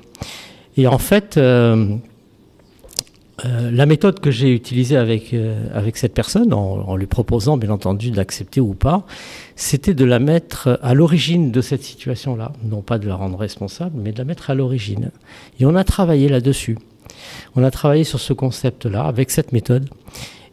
Et 0.78 0.86
en 0.86 0.96
fait, 0.98 1.36
euh, 1.36 1.96
euh, 3.46 3.70
la 3.70 3.86
méthode 3.86 4.20
que 4.20 4.30
j'ai 4.30 4.52
utilisée 4.52 4.96
avec, 4.96 5.32
euh, 5.32 5.66
avec 5.74 5.96
cette 5.96 6.14
personne, 6.14 6.52
en, 6.52 6.96
lui 6.96 7.06
proposant 7.06 7.56
bien 7.56 7.70
entendu 7.70 8.10
d'accepter 8.10 8.60
ou 8.60 8.74
pas, 8.74 9.04
c'était 9.56 9.94
de 9.94 10.04
la 10.04 10.18
mettre 10.18 10.78
à 10.82 10.94
l'origine 10.94 11.50
de 11.50 11.60
cette 11.60 11.82
situation-là. 11.82 12.52
Non 12.64 12.82
pas 12.82 12.98
de 12.98 13.06
la 13.08 13.14
rendre 13.14 13.38
responsable, 13.38 13.92
mais 14.02 14.12
de 14.12 14.18
la 14.18 14.24
mettre 14.24 14.50
à 14.50 14.54
l'origine. 14.54 15.10
Et 15.58 15.66
on 15.66 15.74
a 15.74 15.84
travaillé 15.84 16.28
là-dessus. 16.28 16.78
On 17.56 17.62
a 17.62 17.70
travaillé 17.70 18.04
sur 18.04 18.20
ce 18.20 18.32
concept-là, 18.32 19.04
avec 19.04 19.30
cette 19.30 19.52
méthode. 19.52 19.88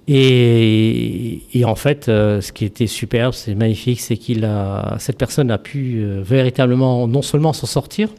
Et, 0.10 1.42
en 1.66 1.76
fait, 1.76 2.08
euh, 2.08 2.40
ce 2.40 2.54
qui 2.54 2.64
était 2.64 2.88
superbe, 2.88 3.34
c'est 3.34 3.56
magnifique, 3.56 4.00
c'est 4.00 4.16
qu'il 4.16 4.46
a, 4.46 4.96
cette 5.00 5.18
personne 5.18 5.52
a 5.52 5.58
pu 5.58 6.02
véritablement 6.22 7.08
non 7.08 7.22
seulement 7.22 7.52
s'en 7.52 7.68
sortir, 7.68 8.10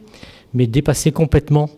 mais 0.53 0.67
dépasser 0.67 1.11
complètement 1.11 1.69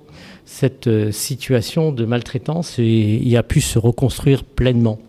cette 0.46 0.88
euh, 0.88 1.12
situation 1.12 1.92
de 1.92 2.06
maltraitance 2.06 2.78
et 2.80 2.84
il 3.24 3.38
a 3.38 3.44
pu 3.44 3.62
se 3.62 3.80
reconstruire 3.80 4.44
pleinement. 4.44 5.00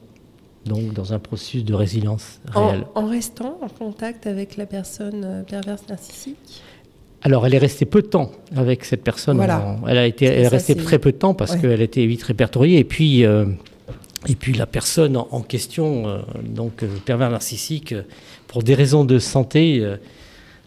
Donc, 0.67 0.93
dans 0.93 1.12
un 1.12 1.19
processus 1.19 1.65
de 1.65 1.75
résilience 1.75 2.41
En, 2.55 2.69
réelle. 2.69 2.85
en 2.95 3.07
restant 3.07 3.59
en 3.62 3.69
contact 3.69 4.27
avec 4.29 4.57
la 4.57 4.67
personne 4.67 5.23
euh, 5.25 5.43
perverse 5.43 5.83
narcissique? 5.89 6.62
Alors, 7.23 7.47
elle 7.47 7.55
est 7.55 7.59
restée 7.59 7.85
peu 7.85 8.03
de 8.03 8.07
temps 8.07 8.31
avec 8.57 8.85
cette 8.85 9.03
personne. 9.03 9.37
Voilà. 9.37 9.61
En- 9.83 9.87
elle 9.89 9.99
a 9.99 10.07
été, 10.07 10.27
elle 10.27 10.43
est 10.45 10.49
restée 10.49 10.77
très 10.77 10.99
peu 10.99 11.11
de 11.12 11.17
temps 11.17 11.35
parce 11.35 11.53
Ouais. 11.55 11.61
qu'elle 11.61 11.83
était 11.83 12.07
vite 12.07 12.23
répertoriée. 12.23 12.79
Et 12.79 12.85
puis, 12.85 13.25
euh, 13.25 13.47
et 14.29 14.35
puis 14.37 14.53
la 14.53 14.67
personne 14.67 15.17
en, 15.17 15.27
en 15.33 15.41
question, 15.41 16.07
euh, 16.09 16.19
donc 16.45 16.85
pervers 17.05 17.31
narcissique, 17.31 17.95
pour 18.47 18.62
des 18.62 18.75
raisons 18.75 19.05
de 19.05 19.19
santé, 19.19 19.81
euh, 19.81 19.97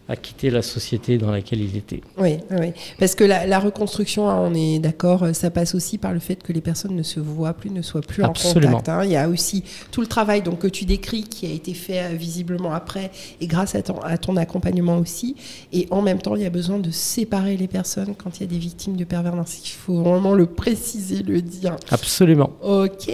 a 0.08 0.16
quitté 0.16 0.52
la 0.52 0.62
société 0.62 1.18
dans 1.18 1.32
laquelle 1.32 1.62
il 1.62 1.76
était. 1.76 2.02
Oui, 2.20 2.38
oui. 2.52 2.74
Parce 3.00 3.16
que 3.16 3.24
la, 3.24 3.48
la 3.48 3.58
reconstruction, 3.60 4.30
hein, 4.30 4.38
on 4.40 4.54
est 4.54 4.78
d'accord, 4.78 5.24
euh, 5.24 5.34
ça 5.34 5.50
passe 5.50 5.74
aussi 5.74 5.98
par 5.98 6.14
le 6.14 6.20
fait 6.20 6.44
que 6.44 6.54
les 6.54 6.62
personnes 6.62 6.96
ne 6.96 7.02
se 7.02 7.20
voient 7.20 7.54
plus, 7.54 7.72
ne 7.72 7.82
soient 7.82 8.02
plus 8.02 8.24
Absolument. 8.24 8.74
en 8.74 8.78
contact. 8.78 8.90
hein. 8.90 9.04
Il 9.04 9.10
y 9.12 9.18
a 9.18 9.28
aussi 9.28 9.64
tout 9.92 10.02
le 10.02 10.08
travail 10.08 10.44
donc, 10.44 10.60
que 10.60 10.68
tu 10.68 10.86
décris 10.86 11.24
qui 11.24 11.48
a 11.48 11.50
été 11.50 11.74
fait 11.74 12.04
euh, 12.04 12.10
visiblement 12.16 12.72
après 12.72 13.10
et 13.42 13.48
grâce 13.48 13.74
à 13.74 13.82
ton, 13.82 13.98
à 14.02 14.18
ton 14.20 14.38
accompagnement 14.38 14.98
aussi. 15.00 15.36
Et 15.74 15.88
en 15.90 16.04
même 16.04 16.22
temps, 16.22 16.36
il 16.36 16.44
y 16.44 16.46
a 16.46 16.52
besoin 16.52 16.78
de 16.78 16.92
séparer 16.92 17.58
les 17.58 17.68
personnes 17.68 18.14
quand 18.16 18.38
il 18.40 18.42
y 18.42 18.44
a 18.44 18.48
des 18.50 18.60
victimes 18.60 18.96
de 18.98 19.06
pervers 19.06 19.36
narcissiques. 19.36 19.70
Il 19.70 19.82
faut 19.86 20.04
vraiment 20.04 20.34
le 20.36 20.46
préciser, 20.46 21.24
le 21.24 21.42
dire. 21.42 21.78
Absolument. 21.90 22.52
Ok. 22.62 23.10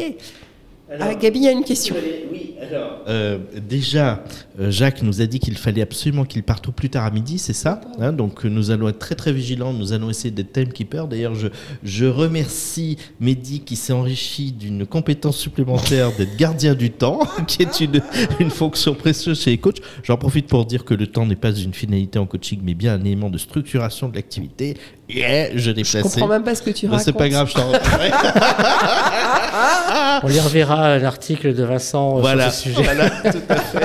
Ah, 1.00 1.16
Gabi 1.16 1.48
a 1.48 1.52
une 1.52 1.64
question. 1.64 1.96
Oui, 2.32 2.56
alors, 2.62 3.00
euh, 3.08 3.38
déjà, 3.68 4.24
euh, 4.60 4.72
Jacques 4.72 5.02
nous 5.02 5.22
a 5.22 5.26
dit 5.26 5.40
qu'il 5.40 5.58
fallait 5.58 5.82
absolument 5.82 6.26
qu'il 6.26 6.44
parte 6.44 6.68
au 6.68 6.72
plus 6.72 6.90
tard 6.90 7.06
à 7.06 7.12
midi, 7.12 7.40
c'est 7.40 7.54
ça 7.54 7.82
hein 8.00 8.12
Donc 8.12 8.44
nous 8.44 8.72
allons 8.72 8.90
être 8.90 9.00
très 9.00 9.16
très 9.16 9.32
vigilants, 9.32 9.74
nous 9.74 9.94
allons 9.94 10.10
essayer 10.10 10.32
d'être 10.32 10.52
timekeeper. 10.52 11.08
D'ailleurs, 11.08 11.34
je, 11.34 11.48
je 11.84 12.06
remercie 12.06 12.98
Mehdi 13.20 13.62
qui 13.62 13.76
s'est 13.76 13.94
enrichi 13.94 14.52
d'une 14.52 14.86
compétence 14.86 15.38
supplémentaire 15.38 16.12
d'être 16.18 16.36
gardien 16.36 16.76
du 16.76 16.92
temps, 16.92 17.22
qui 17.48 17.64
est 17.64 17.80
une, 17.80 18.02
une 18.40 18.52
fonction 18.52 18.94
précieuse 18.94 19.42
chez 19.42 19.52
les 19.52 19.58
coachs. 19.58 19.82
J'en 20.04 20.18
profite 20.18 20.48
pour 20.48 20.66
dire 20.66 20.84
que 20.84 20.94
le 20.94 21.08
temps 21.08 21.26
n'est 21.26 21.36
pas 21.36 21.54
une 21.54 21.74
finalité 21.74 22.20
en 22.20 22.26
coaching, 22.26 22.60
mais 22.64 22.74
bien 22.74 22.94
un 22.94 23.04
élément 23.04 23.30
de 23.30 23.38
structuration 23.38 24.10
de 24.10 24.16
l'activité. 24.16 24.78
Yeah, 25.14 25.50
je 25.56 25.72
l'ai 25.72 25.84
placé. 25.84 26.00
Je 26.00 26.04
comprends 26.04 26.28
même 26.28 26.44
pas 26.44 26.56
ce 26.56 26.62
que 26.62 26.72
tu 26.72 26.88
racontes. 26.88 27.04
C'est 27.04 27.14
pas 27.14 27.30
grave, 27.30 27.50
je 27.50 27.54
t'en 27.56 27.72
On 30.24 30.30
y 30.30 30.40
reverra 30.40 30.98
l'article 31.00 31.54
de 31.54 31.64
Vincent 31.64 32.20
voilà, 32.20 32.52
sur 32.52 32.54
ce 32.54 32.62
sujet. 32.70 32.84
Voilà, 32.84 33.10
tout 33.32 33.42
à 33.50 33.56
fait. 33.58 33.80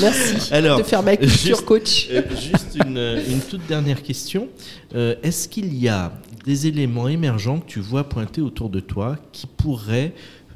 Merci 0.00 0.54
Alors, 0.54 0.78
de 0.78 0.84
faire 0.84 1.02
ma 1.02 1.16
culture 1.16 1.64
coach. 1.64 2.08
Euh, 2.12 2.22
juste 2.30 2.78
une, 2.84 3.20
une, 3.28 3.40
toute 3.40 3.66
dernière 3.66 4.02
question. 4.02 4.48
Euh, 4.94 5.16
Est-ce 5.22 5.48
qu'il 5.48 5.76
y 5.76 5.88
a 5.88 6.12
des 6.44 6.66
éléments 6.66 7.08
émergents 7.08 7.60
que 7.60 7.66
tu 7.66 7.80
vois 7.80 8.04
pointer 8.04 8.40
autour 8.40 8.68
de 8.68 8.80
toi 8.80 9.16
qui 9.32 9.46
pourraient 9.46 10.12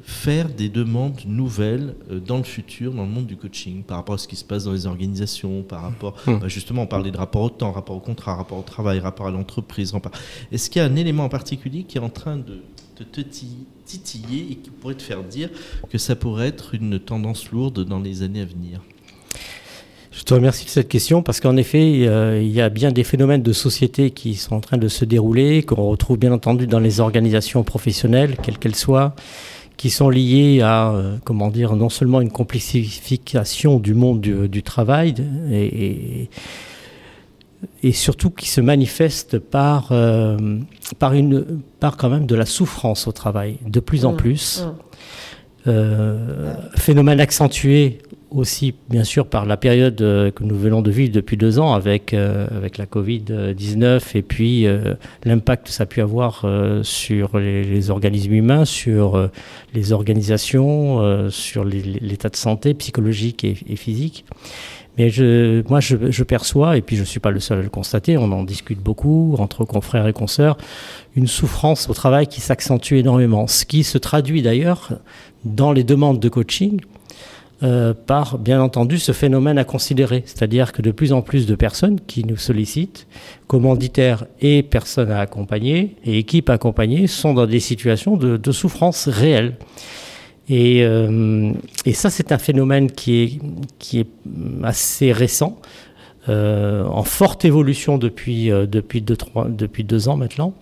faire 0.07 0.47
des 0.47 0.69
demandes 0.69 1.19
nouvelles 1.25 1.93
euh, 2.09 2.21
dans 2.21 2.37
le 2.37 2.43
futur, 2.43 2.93
dans 2.93 3.03
le 3.03 3.09
monde 3.09 3.25
du 3.25 3.35
coaching, 3.35 3.83
par 3.83 3.97
rapport 3.97 4.15
à 4.15 4.17
ce 4.17 4.27
qui 4.29 4.37
se 4.37 4.45
passe 4.45 4.63
dans 4.63 4.71
les 4.71 4.85
organisations, 4.85 5.63
par 5.63 5.81
rapport, 5.81 6.15
mmh. 6.25 6.35
bah 6.37 6.47
justement, 6.47 6.83
on 6.83 6.87
parlait 6.87 7.11
de 7.11 7.17
rapport 7.17 7.41
au 7.41 7.49
temps, 7.49 7.73
rapport 7.73 7.97
au 7.97 7.99
contrat, 7.99 8.35
rapport 8.35 8.57
au 8.57 8.63
travail, 8.63 8.99
rapport 8.99 9.27
à 9.27 9.31
l'entreprise. 9.31 9.93
Est-ce 10.49 10.69
qu'il 10.69 10.81
y 10.81 10.85
a 10.85 10.87
un 10.87 10.95
élément 10.95 11.25
en 11.25 11.29
particulier 11.29 11.83
qui 11.83 11.97
est 11.97 12.01
en 12.01 12.09
train 12.09 12.37
de 12.37 12.61
te 13.03 13.19
titiller 13.85 14.47
et 14.49 14.55
qui 14.55 14.69
pourrait 14.69 14.95
te 14.95 15.03
faire 15.03 15.23
dire 15.23 15.49
que 15.89 15.97
ça 15.97 16.15
pourrait 16.15 16.47
être 16.47 16.73
une 16.73 16.99
tendance 16.99 17.51
lourde 17.51 17.83
dans 17.83 17.99
les 17.99 18.23
années 18.23 18.41
à 18.41 18.45
venir? 18.45 18.79
Je 20.17 20.23
te 20.23 20.33
remercie 20.33 20.65
de 20.65 20.69
cette 20.69 20.87
question 20.87 21.21
parce 21.21 21.41
qu'en 21.41 21.57
effet, 21.57 22.07
euh, 22.07 22.41
il 22.41 22.49
y 22.49 22.61
a 22.61 22.69
bien 22.69 22.91
des 22.91 23.03
phénomènes 23.03 23.43
de 23.43 23.53
société 23.53 24.09
qui 24.11 24.35
sont 24.35 24.55
en 24.55 24.61
train 24.61 24.77
de 24.77 24.87
se 24.87 25.03
dérouler, 25.05 25.63
qu'on 25.63 25.89
retrouve 25.89 26.17
bien 26.17 26.31
entendu 26.31 26.65
dans 26.65 26.79
les 26.79 27.01
organisations 27.01 27.63
professionnelles, 27.63 28.37
quelles 28.41 28.57
qu'elles 28.57 28.75
soient, 28.75 29.15
qui 29.77 29.91
sont 29.91 30.09
liées 30.09 30.61
à, 30.61 30.89
euh, 30.89 31.17
comment 31.23 31.49
dire, 31.49 31.75
non 31.75 31.89
seulement 31.89 32.19
une 32.19 32.31
complexification 32.31 33.79
du 33.79 33.93
monde 33.93 34.19
du, 34.19 34.63
travail 34.63 35.13
et, 35.51 36.29
et, 37.83 37.91
surtout 37.91 38.31
qui 38.31 38.49
se 38.49 38.59
manifestent 38.59 39.37
par, 39.39 39.89
euh, 39.91 40.37
par, 40.97 41.13
une, 41.13 41.61
par 41.79 41.95
quand 41.95 42.09
même 42.09 42.25
de 42.25 42.35
la 42.35 42.45
souffrance 42.45 43.07
au 43.07 43.11
travail, 43.11 43.57
de 43.65 43.79
plus 43.79 44.05
en 44.05 44.13
mmh. 44.13 44.17
plus. 44.17 44.61
Mmh. 44.61 44.73
Euh, 45.67 46.53
phénomène 46.75 47.19
accentué 47.19 47.99
aussi, 48.31 48.75
bien 48.89 49.03
sûr, 49.03 49.27
par 49.27 49.45
la 49.45 49.57
période 49.57 50.01
euh, 50.01 50.31
que 50.31 50.43
nous 50.43 50.57
venons 50.57 50.81
de 50.81 50.91
vivre 50.91 51.11
depuis 51.11 51.37
deux 51.37 51.59
ans 51.59 51.73
avec, 51.73 52.13
euh, 52.13 52.47
avec 52.55 52.77
la 52.77 52.85
Covid-19 52.85 54.01
et 54.15 54.21
puis 54.21 54.67
euh, 54.67 54.95
l'impact 55.23 55.67
que 55.67 55.71
ça 55.71 55.83
a 55.83 55.85
pu 55.85 56.01
avoir 56.01 56.45
sur 56.83 57.37
les, 57.37 57.89
organismes 57.89 58.33
humains, 58.33 58.65
sur 58.65 59.29
les 59.73 59.91
organisations, 59.93 61.29
sur 61.29 61.63
l'état 61.63 62.29
de 62.29 62.35
santé 62.35 62.73
psychologique 62.73 63.43
et, 63.43 63.75
physique. 63.75 64.25
Mais 64.97 65.11
moi, 65.69 65.79
je, 65.79 66.11
je, 66.11 66.23
perçois, 66.23 66.75
et 66.75 66.81
puis 66.81 66.95
je 66.95 67.01
ne 67.01 67.05
suis 67.05 67.19
pas 67.19 67.31
le 67.31 67.39
seul 67.39 67.59
à 67.59 67.61
le 67.61 67.69
constater, 67.69 68.17
on 68.17 68.31
en 68.31 68.43
discute 68.43 68.79
beaucoup 68.79 69.35
entre 69.39 69.63
confrères 69.63 70.07
et 70.07 70.13
consoeurs, 70.13 70.57
une 71.15 71.27
souffrance 71.27 71.89
au 71.89 71.93
travail 71.93 72.27
qui 72.27 72.41
s'accentue 72.41 72.93
énormément, 72.93 73.47
ce 73.47 73.65
qui 73.65 73.83
se 73.83 73.97
traduit 73.97 74.41
d'ailleurs 74.41 74.93
dans 75.45 75.71
les 75.71 75.83
demandes 75.83 76.19
de 76.19 76.29
coaching 76.29 76.81
euh, 77.63 77.95
par, 77.95 78.37
bien 78.37 78.61
entendu, 78.61 78.99
ce 78.99 79.11
phénomène 79.11 79.57
à 79.57 79.63
considérer. 79.63 80.21
C'est-à-dire 80.25 80.71
que 80.71 80.83
de 80.83 80.91
plus 80.91 81.11
en 81.11 81.23
plus 81.23 81.47
de 81.47 81.55
personnes 81.55 81.99
qui 82.05 82.23
nous 82.23 82.37
sollicitent, 82.37 83.07
commanditaires 83.47 84.25
et 84.41 84.61
personnes 84.61 85.11
à 85.11 85.19
accompagner, 85.19 85.95
et 86.05 86.19
équipes 86.19 86.51
accompagnées, 86.51 87.07
sont 87.07 87.33
dans 87.33 87.47
des 87.47 87.59
situations 87.59 88.15
de, 88.15 88.51
souffrance 88.51 89.07
réelle. 89.07 89.55
Et, 90.49 90.83
euh, 90.83 91.51
et 91.85 91.93
ça, 91.93 92.11
c'est 92.11 92.31
un 92.31 92.37
phénomène 92.37 92.91
qui 92.91 93.41
est, 93.93 94.07
assez 94.63 95.11
récent, 95.11 95.59
euh, 96.29 96.85
en 96.85 97.03
forte 97.03 97.43
évolution 97.43 97.97
depuis, 97.97 98.49
depuis 98.49 99.01
deux 99.01 100.09
ans 100.09 100.17
maintenant, 100.17 100.53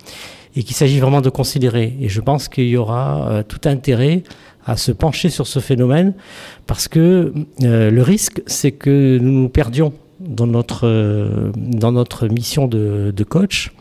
et 0.56 0.64
qu'il 0.64 0.76
s'agit 0.76 1.00
vraiment 1.00 1.22
de 1.22 1.30
considérer. 1.30 1.96
Et 2.00 2.10
je 2.10 2.22
pense 2.22 2.48
qu'il 2.48 2.68
y 2.68 2.78
aura 2.78 3.44
tout 3.48 3.62
intérêt 3.66 4.24
à 4.66 4.78
se 4.78 4.92
pencher 4.92 5.30
sur 5.30 5.48
ce 5.48 5.60
phénomène 5.60 6.14
parce 6.68 6.88
que 6.88 7.34
euh, 7.64 7.92
le 7.92 8.02
risque, 8.02 8.42
c'est 8.48 8.72
que 8.72 9.20
nous 9.22 9.32
nous 9.32 9.50
perdions 9.50 9.94
dans 10.20 10.48
notre, 10.48 10.88
euh, 10.88 11.52
dans 11.56 11.92
notre 11.92 12.28
mission 12.28 12.68
de, 12.68 13.14
coach 13.30 13.72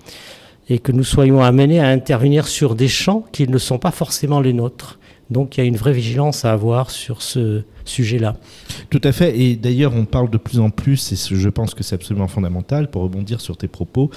et 0.68 0.78
que 0.78 0.92
nous 0.92 1.04
soyons 1.04 1.42
amenés 1.42 1.80
à 1.80 1.88
intervenir 1.88 2.46
sur 2.46 2.74
des 2.74 2.88
champs 2.88 3.24
qui 3.32 3.48
ne 3.48 3.58
sont 3.58 3.78
pas 3.78 3.90
forcément 3.90 4.40
les 4.40 4.52
nôtres. 4.52 4.98
Donc 5.30 5.56
il 5.56 5.60
y 5.60 5.64
a 5.64 5.66
une 5.66 5.76
vraie 5.76 5.92
vigilance 5.92 6.44
à 6.44 6.52
avoir 6.52 6.90
sur 6.90 7.22
ce 7.22 7.62
sujet-là. 7.84 8.36
Tout 8.90 9.00
à 9.04 9.12
fait. 9.12 9.38
Et 9.38 9.56
d'ailleurs, 9.56 9.94
on 9.94 10.04
parle 10.04 10.30
de 10.30 10.38
plus 10.38 10.60
en 10.60 10.70
plus, 10.70 11.12
et 11.12 11.16
je 11.16 11.48
pense 11.48 11.74
que 11.74 11.82
c'est 11.82 11.94
absolument 11.94 12.28
fondamental, 12.28 12.90
pour 12.90 13.02
rebondir 13.02 13.40
sur 13.40 13.56
tes 13.56 13.68
propos, 13.68 14.10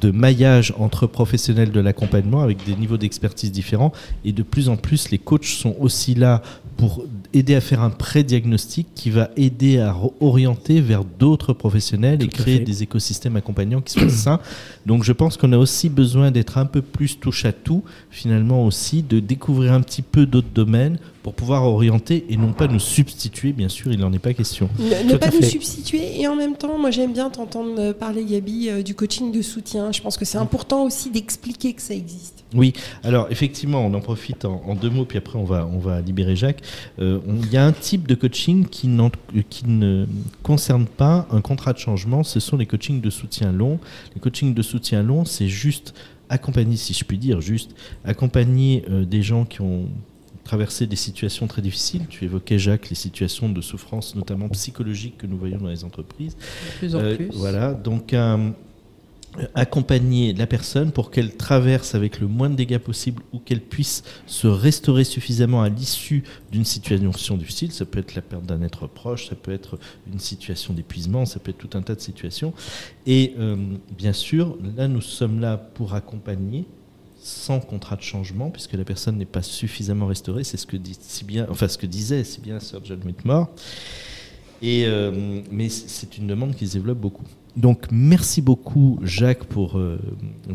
de 0.00 0.10
maillage 0.10 0.74
entre 0.78 1.06
professionnels 1.06 1.70
de 1.70 1.80
l'accompagnement 1.80 2.42
avec 2.42 2.64
des 2.64 2.74
niveaux 2.74 2.96
d'expertise 2.96 3.52
différents. 3.52 3.92
Et 4.24 4.32
de 4.32 4.42
plus 4.42 4.68
en 4.68 4.76
plus, 4.76 5.10
les 5.10 5.18
coachs 5.18 5.44
sont 5.44 5.76
aussi 5.80 6.14
là 6.14 6.42
pour 6.76 7.04
aider 7.32 7.54
à 7.54 7.60
faire 7.60 7.82
un 7.82 7.90
pré-diagnostic 7.90 8.88
qui 8.94 9.10
va 9.10 9.30
aider 9.36 9.78
à 9.78 9.96
orienter 10.20 10.80
vers 10.80 11.04
d'autres 11.04 11.52
professionnels 11.52 12.22
et 12.22 12.28
créer 12.28 12.58
des 12.58 12.82
écosystèmes 12.82 13.36
accompagnants 13.36 13.80
qui 13.80 13.92
soient 13.92 14.08
sains. 14.08 14.40
Donc 14.84 15.04
je 15.04 15.12
pense 15.12 15.36
qu'on 15.36 15.52
a 15.52 15.58
aussi 15.58 15.88
besoin 15.88 16.30
d'être 16.30 16.58
un 16.58 16.66
peu 16.66 16.82
plus 16.82 17.18
touche 17.20 17.44
à 17.44 17.52
tout, 17.52 17.84
finalement 18.10 18.66
aussi, 18.66 19.02
de 19.02 19.20
découvrir 19.20 19.72
un 19.72 19.80
petit 19.82 20.02
peu 20.02 20.26
d'autres 20.26 20.52
domaines 20.54 20.98
pour 21.24 21.32
pouvoir 21.32 21.62
orienter 21.64 22.26
et 22.28 22.36
non 22.36 22.52
pas 22.52 22.66
nous 22.66 22.78
substituer, 22.78 23.54
bien 23.54 23.70
sûr, 23.70 23.90
il 23.90 23.98
n'en 23.98 24.12
est 24.12 24.18
pas 24.18 24.34
question. 24.34 24.68
Ne, 24.78 25.16
pas 25.16 25.30
nous 25.30 25.42
substituer 25.42 26.20
et 26.20 26.28
en 26.28 26.36
même 26.36 26.54
temps, 26.54 26.78
moi 26.78 26.90
j'aime 26.90 27.14
bien 27.14 27.30
t'entendre 27.30 27.76
euh, 27.78 27.92
parler, 27.94 28.26
Gabi, 28.26 28.68
euh, 28.68 28.82
du 28.82 28.94
coaching 28.94 29.32
de 29.32 29.40
soutien. 29.40 29.90
Je 29.90 30.02
pense 30.02 30.18
que 30.18 30.26
c'est 30.26 30.36
important 30.36 30.84
aussi 30.84 31.10
d'expliquer 31.10 31.72
que 31.72 31.80
ça 31.80 31.94
existe. 31.94 32.44
Oui, 32.54 32.74
alors 33.02 33.28
effectivement, 33.30 33.80
on 33.80 33.94
en 33.94 34.02
profite 34.02 34.44
en, 34.44 34.74
deux 34.74 34.90
mots, 34.90 35.06
puis 35.06 35.16
après 35.16 35.38
on 35.38 35.44
va, 35.44 35.66
on 35.66 35.78
va 35.78 36.02
libérer 36.02 36.36
Jacques. 36.36 36.60
Euh, 36.98 37.20
il 37.42 37.50
y 37.50 37.56
a 37.56 37.64
un 37.64 37.72
type 37.72 38.06
de 38.06 38.14
coaching 38.14 38.66
qui, 38.66 38.90
qui 39.48 39.66
ne 39.66 40.04
concerne 40.42 40.84
pas 40.84 41.26
un 41.30 41.40
contrat 41.40 41.72
de 41.72 41.78
changement, 41.78 42.22
ce 42.22 42.38
sont 42.38 42.58
les 42.58 42.66
coachings 42.66 43.00
de 43.00 43.08
soutien 43.08 43.50
long. 43.50 43.80
Les 44.14 44.20
coachings 44.20 44.52
de 44.52 44.60
soutien 44.60 45.02
long, 45.02 45.24
c'est 45.24 45.48
juste 45.48 45.94
accompagner, 46.28 46.76
si 46.76 46.92
je 46.92 47.02
puis 47.02 47.16
dire, 47.16 47.40
juste 47.40 47.74
accompagner 48.04 48.84
des 49.06 49.22
gens 49.22 49.46
qui 49.46 49.62
ont 49.62 49.88
traverser 50.44 50.86
des 50.86 50.96
situations 50.96 51.46
très 51.46 51.62
difficiles. 51.62 52.06
Tu 52.08 52.24
évoquais, 52.24 52.58
Jacques, 52.58 52.90
les 52.90 52.94
situations 52.94 53.48
de 53.48 53.60
souffrance, 53.60 54.14
notamment 54.14 54.48
psychologiques, 54.50 55.18
que 55.18 55.26
nous 55.26 55.38
voyons 55.38 55.58
dans 55.58 55.68
les 55.68 55.84
entreprises. 55.84 56.36
De 56.36 56.78
plus 56.78 56.94
en 56.94 57.00
euh, 57.00 57.16
plus. 57.16 57.30
Voilà, 57.32 57.72
donc 57.72 58.12
euh, 58.12 58.50
accompagner 59.54 60.32
la 60.32 60.46
personne 60.46 60.92
pour 60.92 61.10
qu'elle 61.10 61.36
traverse 61.36 61.94
avec 61.94 62.20
le 62.20 62.26
moins 62.26 62.50
de 62.50 62.54
dégâts 62.54 62.78
possible 62.78 63.22
ou 63.32 63.38
qu'elle 63.38 63.60
puisse 63.60 64.04
se 64.26 64.46
restaurer 64.46 65.04
suffisamment 65.04 65.62
à 65.62 65.68
l'issue 65.68 66.22
d'une 66.52 66.64
situation 66.64 67.36
difficile. 67.36 67.72
Ça 67.72 67.84
peut 67.84 67.98
être 67.98 68.14
la 68.14 68.22
perte 68.22 68.44
d'un 68.44 68.62
être 68.62 68.86
proche, 68.86 69.28
ça 69.28 69.34
peut 69.34 69.52
être 69.52 69.78
une 70.12 70.18
situation 70.18 70.74
d'épuisement, 70.74 71.24
ça 71.24 71.40
peut 71.40 71.50
être 71.50 71.58
tout 71.58 71.76
un 71.76 71.82
tas 71.82 71.94
de 71.94 72.00
situations. 72.00 72.52
Et 73.06 73.34
euh, 73.38 73.56
bien 73.96 74.12
sûr, 74.12 74.56
là, 74.76 74.88
nous 74.88 75.00
sommes 75.00 75.40
là 75.40 75.56
pour 75.56 75.94
accompagner 75.94 76.66
sans 77.24 77.58
contrat 77.58 77.96
de 77.96 78.02
changement, 78.02 78.50
puisque 78.50 78.74
la 78.74 78.84
personne 78.84 79.16
n'est 79.16 79.24
pas 79.24 79.42
suffisamment 79.42 80.06
restaurée. 80.06 80.44
C'est 80.44 80.58
ce 80.58 80.66
que 80.66 80.76
dit 80.76 80.96
si 81.00 81.24
bien, 81.24 81.46
enfin 81.48 81.68
ce 81.68 81.78
que 81.78 81.86
disait 81.86 82.22
si 82.22 82.42
bien 82.42 82.60
Sir 82.60 82.80
John 82.84 83.00
Whitmore. 83.02 83.48
Et 84.60 84.84
euh, 84.86 85.40
mais 85.50 85.70
c'est 85.70 86.18
une 86.18 86.26
demande 86.26 86.54
qui 86.54 86.68
se 86.68 86.74
développe 86.74 86.98
beaucoup. 86.98 87.24
Donc 87.56 87.86
merci 87.90 88.42
beaucoup 88.42 88.98
Jacques 89.02 89.44
pour, 89.44 89.78
euh, 89.78 89.98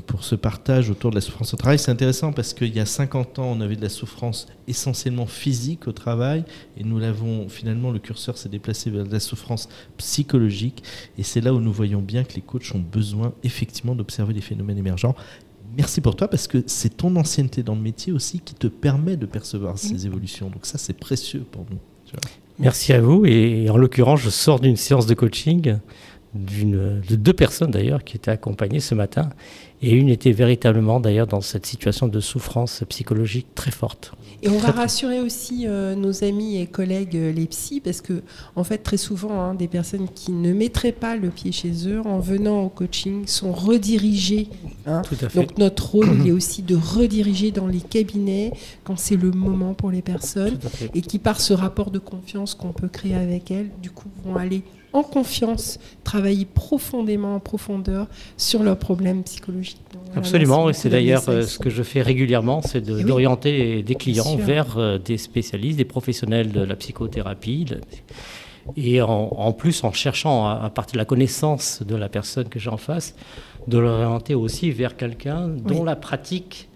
pour 0.05 0.23
ce 0.23 0.35
partage 0.35 0.89
autour 0.89 1.11
de 1.11 1.15
la 1.15 1.21
souffrance 1.21 1.53
au 1.53 1.57
travail. 1.57 1.79
C'est 1.79 1.91
intéressant 1.91 2.33
parce 2.33 2.53
qu'il 2.53 2.75
y 2.75 2.79
a 2.79 2.85
50 2.85 3.39
ans, 3.39 3.45
on 3.45 3.61
avait 3.61 3.77
de 3.77 3.81
la 3.81 3.89
souffrance 3.89 4.47
essentiellement 4.67 5.25
physique 5.25 5.87
au 5.87 5.91
travail 5.91 6.43
et 6.77 6.83
nous 6.83 6.99
l'avons 6.99 7.47
finalement, 7.49 7.91
le 7.91 7.99
curseur 7.99 8.37
s'est 8.37 8.49
déplacé 8.49 8.91
vers 8.91 9.05
de 9.05 9.11
la 9.13 9.21
souffrance 9.21 9.69
psychologique 9.97 10.83
et 11.17 11.23
c'est 11.23 11.41
là 11.41 11.53
où 11.53 11.61
nous 11.61 11.71
voyons 11.71 12.01
bien 12.01 12.25
que 12.25 12.33
les 12.35 12.41
coachs 12.41 12.75
ont 12.75 12.83
besoin 12.91 13.33
effectivement 13.43 13.95
d'observer 13.95 14.33
les 14.33 14.41
phénomènes 14.41 14.77
émergents 14.77 15.15
merci 15.79 16.01
pour 16.01 16.15
toi 16.17 16.27
parce 16.27 16.47
que 16.47 16.61
c'est 16.67 16.97
ton 16.97 17.15
ancienneté 17.15 17.63
dans 17.63 17.73
le 17.73 17.81
métier 17.81 18.11
aussi 18.11 18.41
qui 18.41 18.53
te 18.53 18.67
permet 18.67 19.15
de 19.15 19.25
percevoir 19.25 19.77
ces 19.77 20.05
évolutions. 20.05 20.49
Donc 20.49 20.65
ça, 20.65 20.77
c'est 20.77 20.93
précieux 20.93 21.45
pour 21.49 21.65
nous. 21.71 21.77
Merci 22.59 22.91
à 22.91 22.99
vous. 22.99 23.25
Et 23.25 23.69
en 23.69 23.77
l'occurrence, 23.77 24.19
je 24.19 24.29
sors 24.29 24.59
d'une 24.59 24.75
séance 24.75 25.05
de 25.05 25.13
coaching 25.13 25.77
de 26.35 27.15
deux 27.15 27.33
personnes 27.33 27.71
d'ailleurs 27.71 28.03
qui 28.03 28.17
étaient 28.17 28.31
accompagnées 28.31 28.79
ce 28.79 28.93
matin. 28.95 29.29
Et 29.81 29.91
une 29.93 30.09
était 30.09 30.33
véritablement 30.33 30.99
d'ailleurs 30.99 31.25
dans 31.25 31.39
cette 31.39 31.65
situation 31.65 32.09
de 32.09 32.19
souffrance 32.19 32.83
psychologique 32.89 33.47
très 33.55 33.71
forte. 33.71 34.11
Et 34.43 34.49
on 34.49 34.57
va 34.57 34.71
rassurer 34.71 35.21
aussi 35.21 35.65
euh, 35.67 35.95
nos 35.95 36.23
amis 36.25 36.57
et 36.61 36.67
collègues 36.67 37.15
euh, 37.15 37.31
les 37.31 37.45
psys, 37.45 37.79
parce 37.79 38.01
que 38.01 38.21
en 38.57 38.65
fait 38.65 38.79
très 38.79 38.97
souvent, 38.97 39.39
hein, 39.39 39.53
des 39.53 39.69
personnes 39.69 40.07
qui 40.13 40.33
ne 40.33 40.53
mettraient 40.53 40.91
pas 40.91 41.15
le 41.15 41.29
pied 41.29 41.53
chez 41.53 41.87
eux 41.87 42.01
en 42.05 42.19
venant 42.19 42.61
au 42.63 42.69
coaching 42.69 43.25
sont 43.25 43.53
redirigées. 43.53 44.49
hein. 44.85 45.01
Tout 45.03 45.15
à 45.21 45.29
fait. 45.29 45.39
Donc 45.39 45.57
notre 45.57 45.91
rôle, 45.91 46.09
il 46.19 46.27
est 46.27 46.31
aussi 46.31 46.61
de 46.61 46.75
rediriger 46.75 47.51
dans 47.51 47.67
les 47.67 47.81
cabinets 47.81 48.51
quand 48.83 48.99
c'est 48.99 49.15
le 49.15 49.31
moment 49.31 49.73
pour 49.73 49.91
les 49.91 50.01
personnes 50.01 50.57
et 50.93 51.01
qui 51.01 51.19
par 51.19 51.39
ce 51.39 51.53
rapport 51.53 51.89
de 51.89 51.99
confiance 51.99 52.53
qu'on 52.53 52.73
peut 52.73 52.89
créer 52.89 53.15
avec 53.15 53.49
elles, 53.49 53.69
du 53.81 53.91
coup 53.91 54.09
vont 54.25 54.35
aller 54.35 54.61
en 54.93 55.03
confiance, 55.03 55.79
travailler 56.03 56.45
profondément 56.45 57.35
en 57.35 57.39
profondeur 57.39 58.07
sur 58.37 58.63
leurs 58.63 58.77
problèmes 58.79 59.23
psychologiques. 59.23 59.81
Donc, 59.93 60.01
voilà, 60.05 60.19
Absolument, 60.19 60.69
et 60.69 60.73
c'est 60.73 60.89
d'ailleurs 60.89 61.27
euh, 61.29 61.43
ce 61.43 61.59
que 61.59 61.69
je 61.69 61.83
fais 61.83 62.01
régulièrement, 62.01 62.61
c'est 62.61 62.81
de- 62.81 62.93
Eh 62.93 62.95
oui. 62.95 63.03
d'orienter 63.03 63.83
des 63.83 63.95
clients 63.95 64.35
vers 64.35 64.77
euh, 64.77 64.97
des 64.97 65.17
spécialistes, 65.17 65.77
des 65.77 65.85
professionnels 65.85 66.51
de 66.51 66.61
la 66.61 66.75
psychothérapie. 66.75 67.65
Et 68.77 69.01
en, 69.01 69.07
en 69.09 69.51
plus, 69.51 69.83
en 69.83 69.91
cherchant 69.91 70.47
à, 70.47 70.61
à 70.63 70.69
partir 70.69 70.93
de 70.93 70.99
la 70.99 71.05
connaissance 71.05 71.81
de 71.83 71.95
la 71.95 72.09
personne 72.09 72.49
que 72.49 72.59
j'ai 72.59 72.69
en 72.69 72.77
face, 72.77 73.15
de 73.67 73.77
l'orienter 73.77 74.35
aussi 74.35 74.71
vers 74.71 74.95
quelqu'un 74.95 75.47
dont 75.47 75.79
Oui. 75.79 75.85
la 75.85 75.95
pratique 75.95 76.68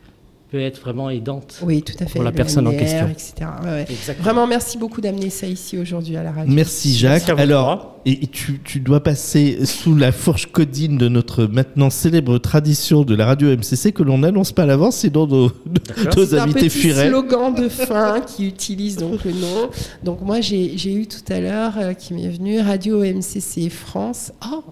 peut 0.54 0.62
être 0.62 0.80
vraiment 0.82 1.10
aidante. 1.10 1.56
Oui, 1.64 1.82
tout 1.82 1.96
à 2.00 2.06
fait. 2.06 2.14
pour 2.14 2.24
la 2.24 2.30
le 2.30 2.36
personne 2.36 2.68
en 2.68 2.72
question. 2.72 3.08
etc. 3.08 3.34
Ouais, 3.64 3.70
ouais. 3.72 3.86
Exactement. 3.90 4.24
Vraiment, 4.24 4.46
merci 4.46 4.78
beaucoup 4.78 5.02
d'amener 5.02 5.32
ça 5.32 5.48
ici 5.48 5.80
aujourd'hui 5.80 6.16
à 6.16 6.22
la 6.22 6.32
radio. 6.32 6.54
Merci 6.54 6.96
Jacques. 6.96 7.24
Merci 7.28 7.42
Alors, 7.42 7.96
et, 8.06 8.24
et 8.24 8.28
tu, 8.28 8.62
tu 8.64 8.80
dois 8.80 9.02
passer 9.02 9.66
sous 9.66 9.96
la 9.96 10.12
fourche 10.12 10.52
codine 10.52 11.00
de 11.00 11.08
notre 11.10 11.46
maintenant 11.46 11.90
célèbre 11.90 12.38
tradition 12.38 13.02
de 13.02 13.16
la 13.16 13.26
radio 13.26 13.48
MCC 13.50 13.94
que 13.94 14.04
l'on 14.04 14.20
n'annonce 14.20 14.52
pas 14.52 14.62
à 14.62 14.66
l'avance, 14.68 14.98
sinon 14.98 15.26
nos, 15.26 15.48
nos 16.16 16.26
C'est 16.28 16.38
un 16.38 16.44
invités 16.44 16.60
petit 16.68 16.70
fuiraient. 16.70 17.08
slogan 17.10 17.56
de 17.56 17.68
fin 17.68 18.22
qui 18.22 18.46
utilise 18.48 18.98
donc 18.98 19.26
le 19.26 19.32
nom. 19.32 19.72
Donc 20.04 20.22
moi, 20.22 20.40
j'ai 20.40 20.78
j'ai 20.78 20.94
eu 20.94 21.08
tout 21.08 21.34
à 21.34 21.40
l'heure 21.40 21.74
euh, 21.80 21.94
qui 21.94 22.14
m'est 22.14 22.30
venu 22.30 22.60
Radio 22.60 23.00
MCC 23.04 23.70
France. 23.72 24.32
Oh, 24.54 24.64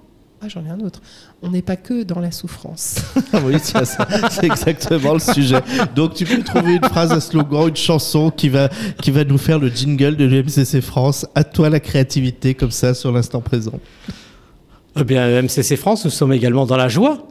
ah, 0.43 0.47
j'en 0.47 0.65
ai 0.65 0.69
un 0.69 0.79
autre. 0.79 1.01
On 1.43 1.51
n'est 1.51 1.61
pas 1.61 1.75
que 1.75 2.01
dans 2.01 2.19
la 2.19 2.31
souffrance. 2.31 2.95
Ah 3.31 3.39
oui, 3.45 3.57
tiens, 3.63 3.85
ça, 3.85 4.07
c'est 4.31 4.45
exactement 4.45 5.13
le 5.13 5.19
sujet. 5.19 5.61
Donc 5.95 6.15
tu 6.15 6.25
peux 6.25 6.41
trouver 6.41 6.77
une 6.77 6.83
phrase, 6.83 7.11
un 7.11 7.19
slogan, 7.19 7.67
une 7.69 7.75
chanson 7.75 8.31
qui 8.31 8.49
va, 8.49 8.69
qui 9.01 9.11
va 9.11 9.23
nous 9.23 9.37
faire 9.37 9.59
le 9.59 9.69
jingle 9.69 10.15
de 10.15 10.25
l'UMCC 10.25 10.81
France. 10.81 11.27
À 11.35 11.43
toi 11.43 11.69
la 11.69 11.79
créativité 11.79 12.55
comme 12.55 12.71
ça 12.71 12.95
sur 12.95 13.11
l'instant 13.11 13.39
présent. 13.39 13.79
Eh 14.99 15.03
bien, 15.03 15.41
MCC 15.43 15.77
France, 15.77 16.05
nous 16.05 16.11
sommes 16.11 16.33
également 16.33 16.65
dans 16.65 16.75
la 16.75 16.89
joie. 16.89 17.27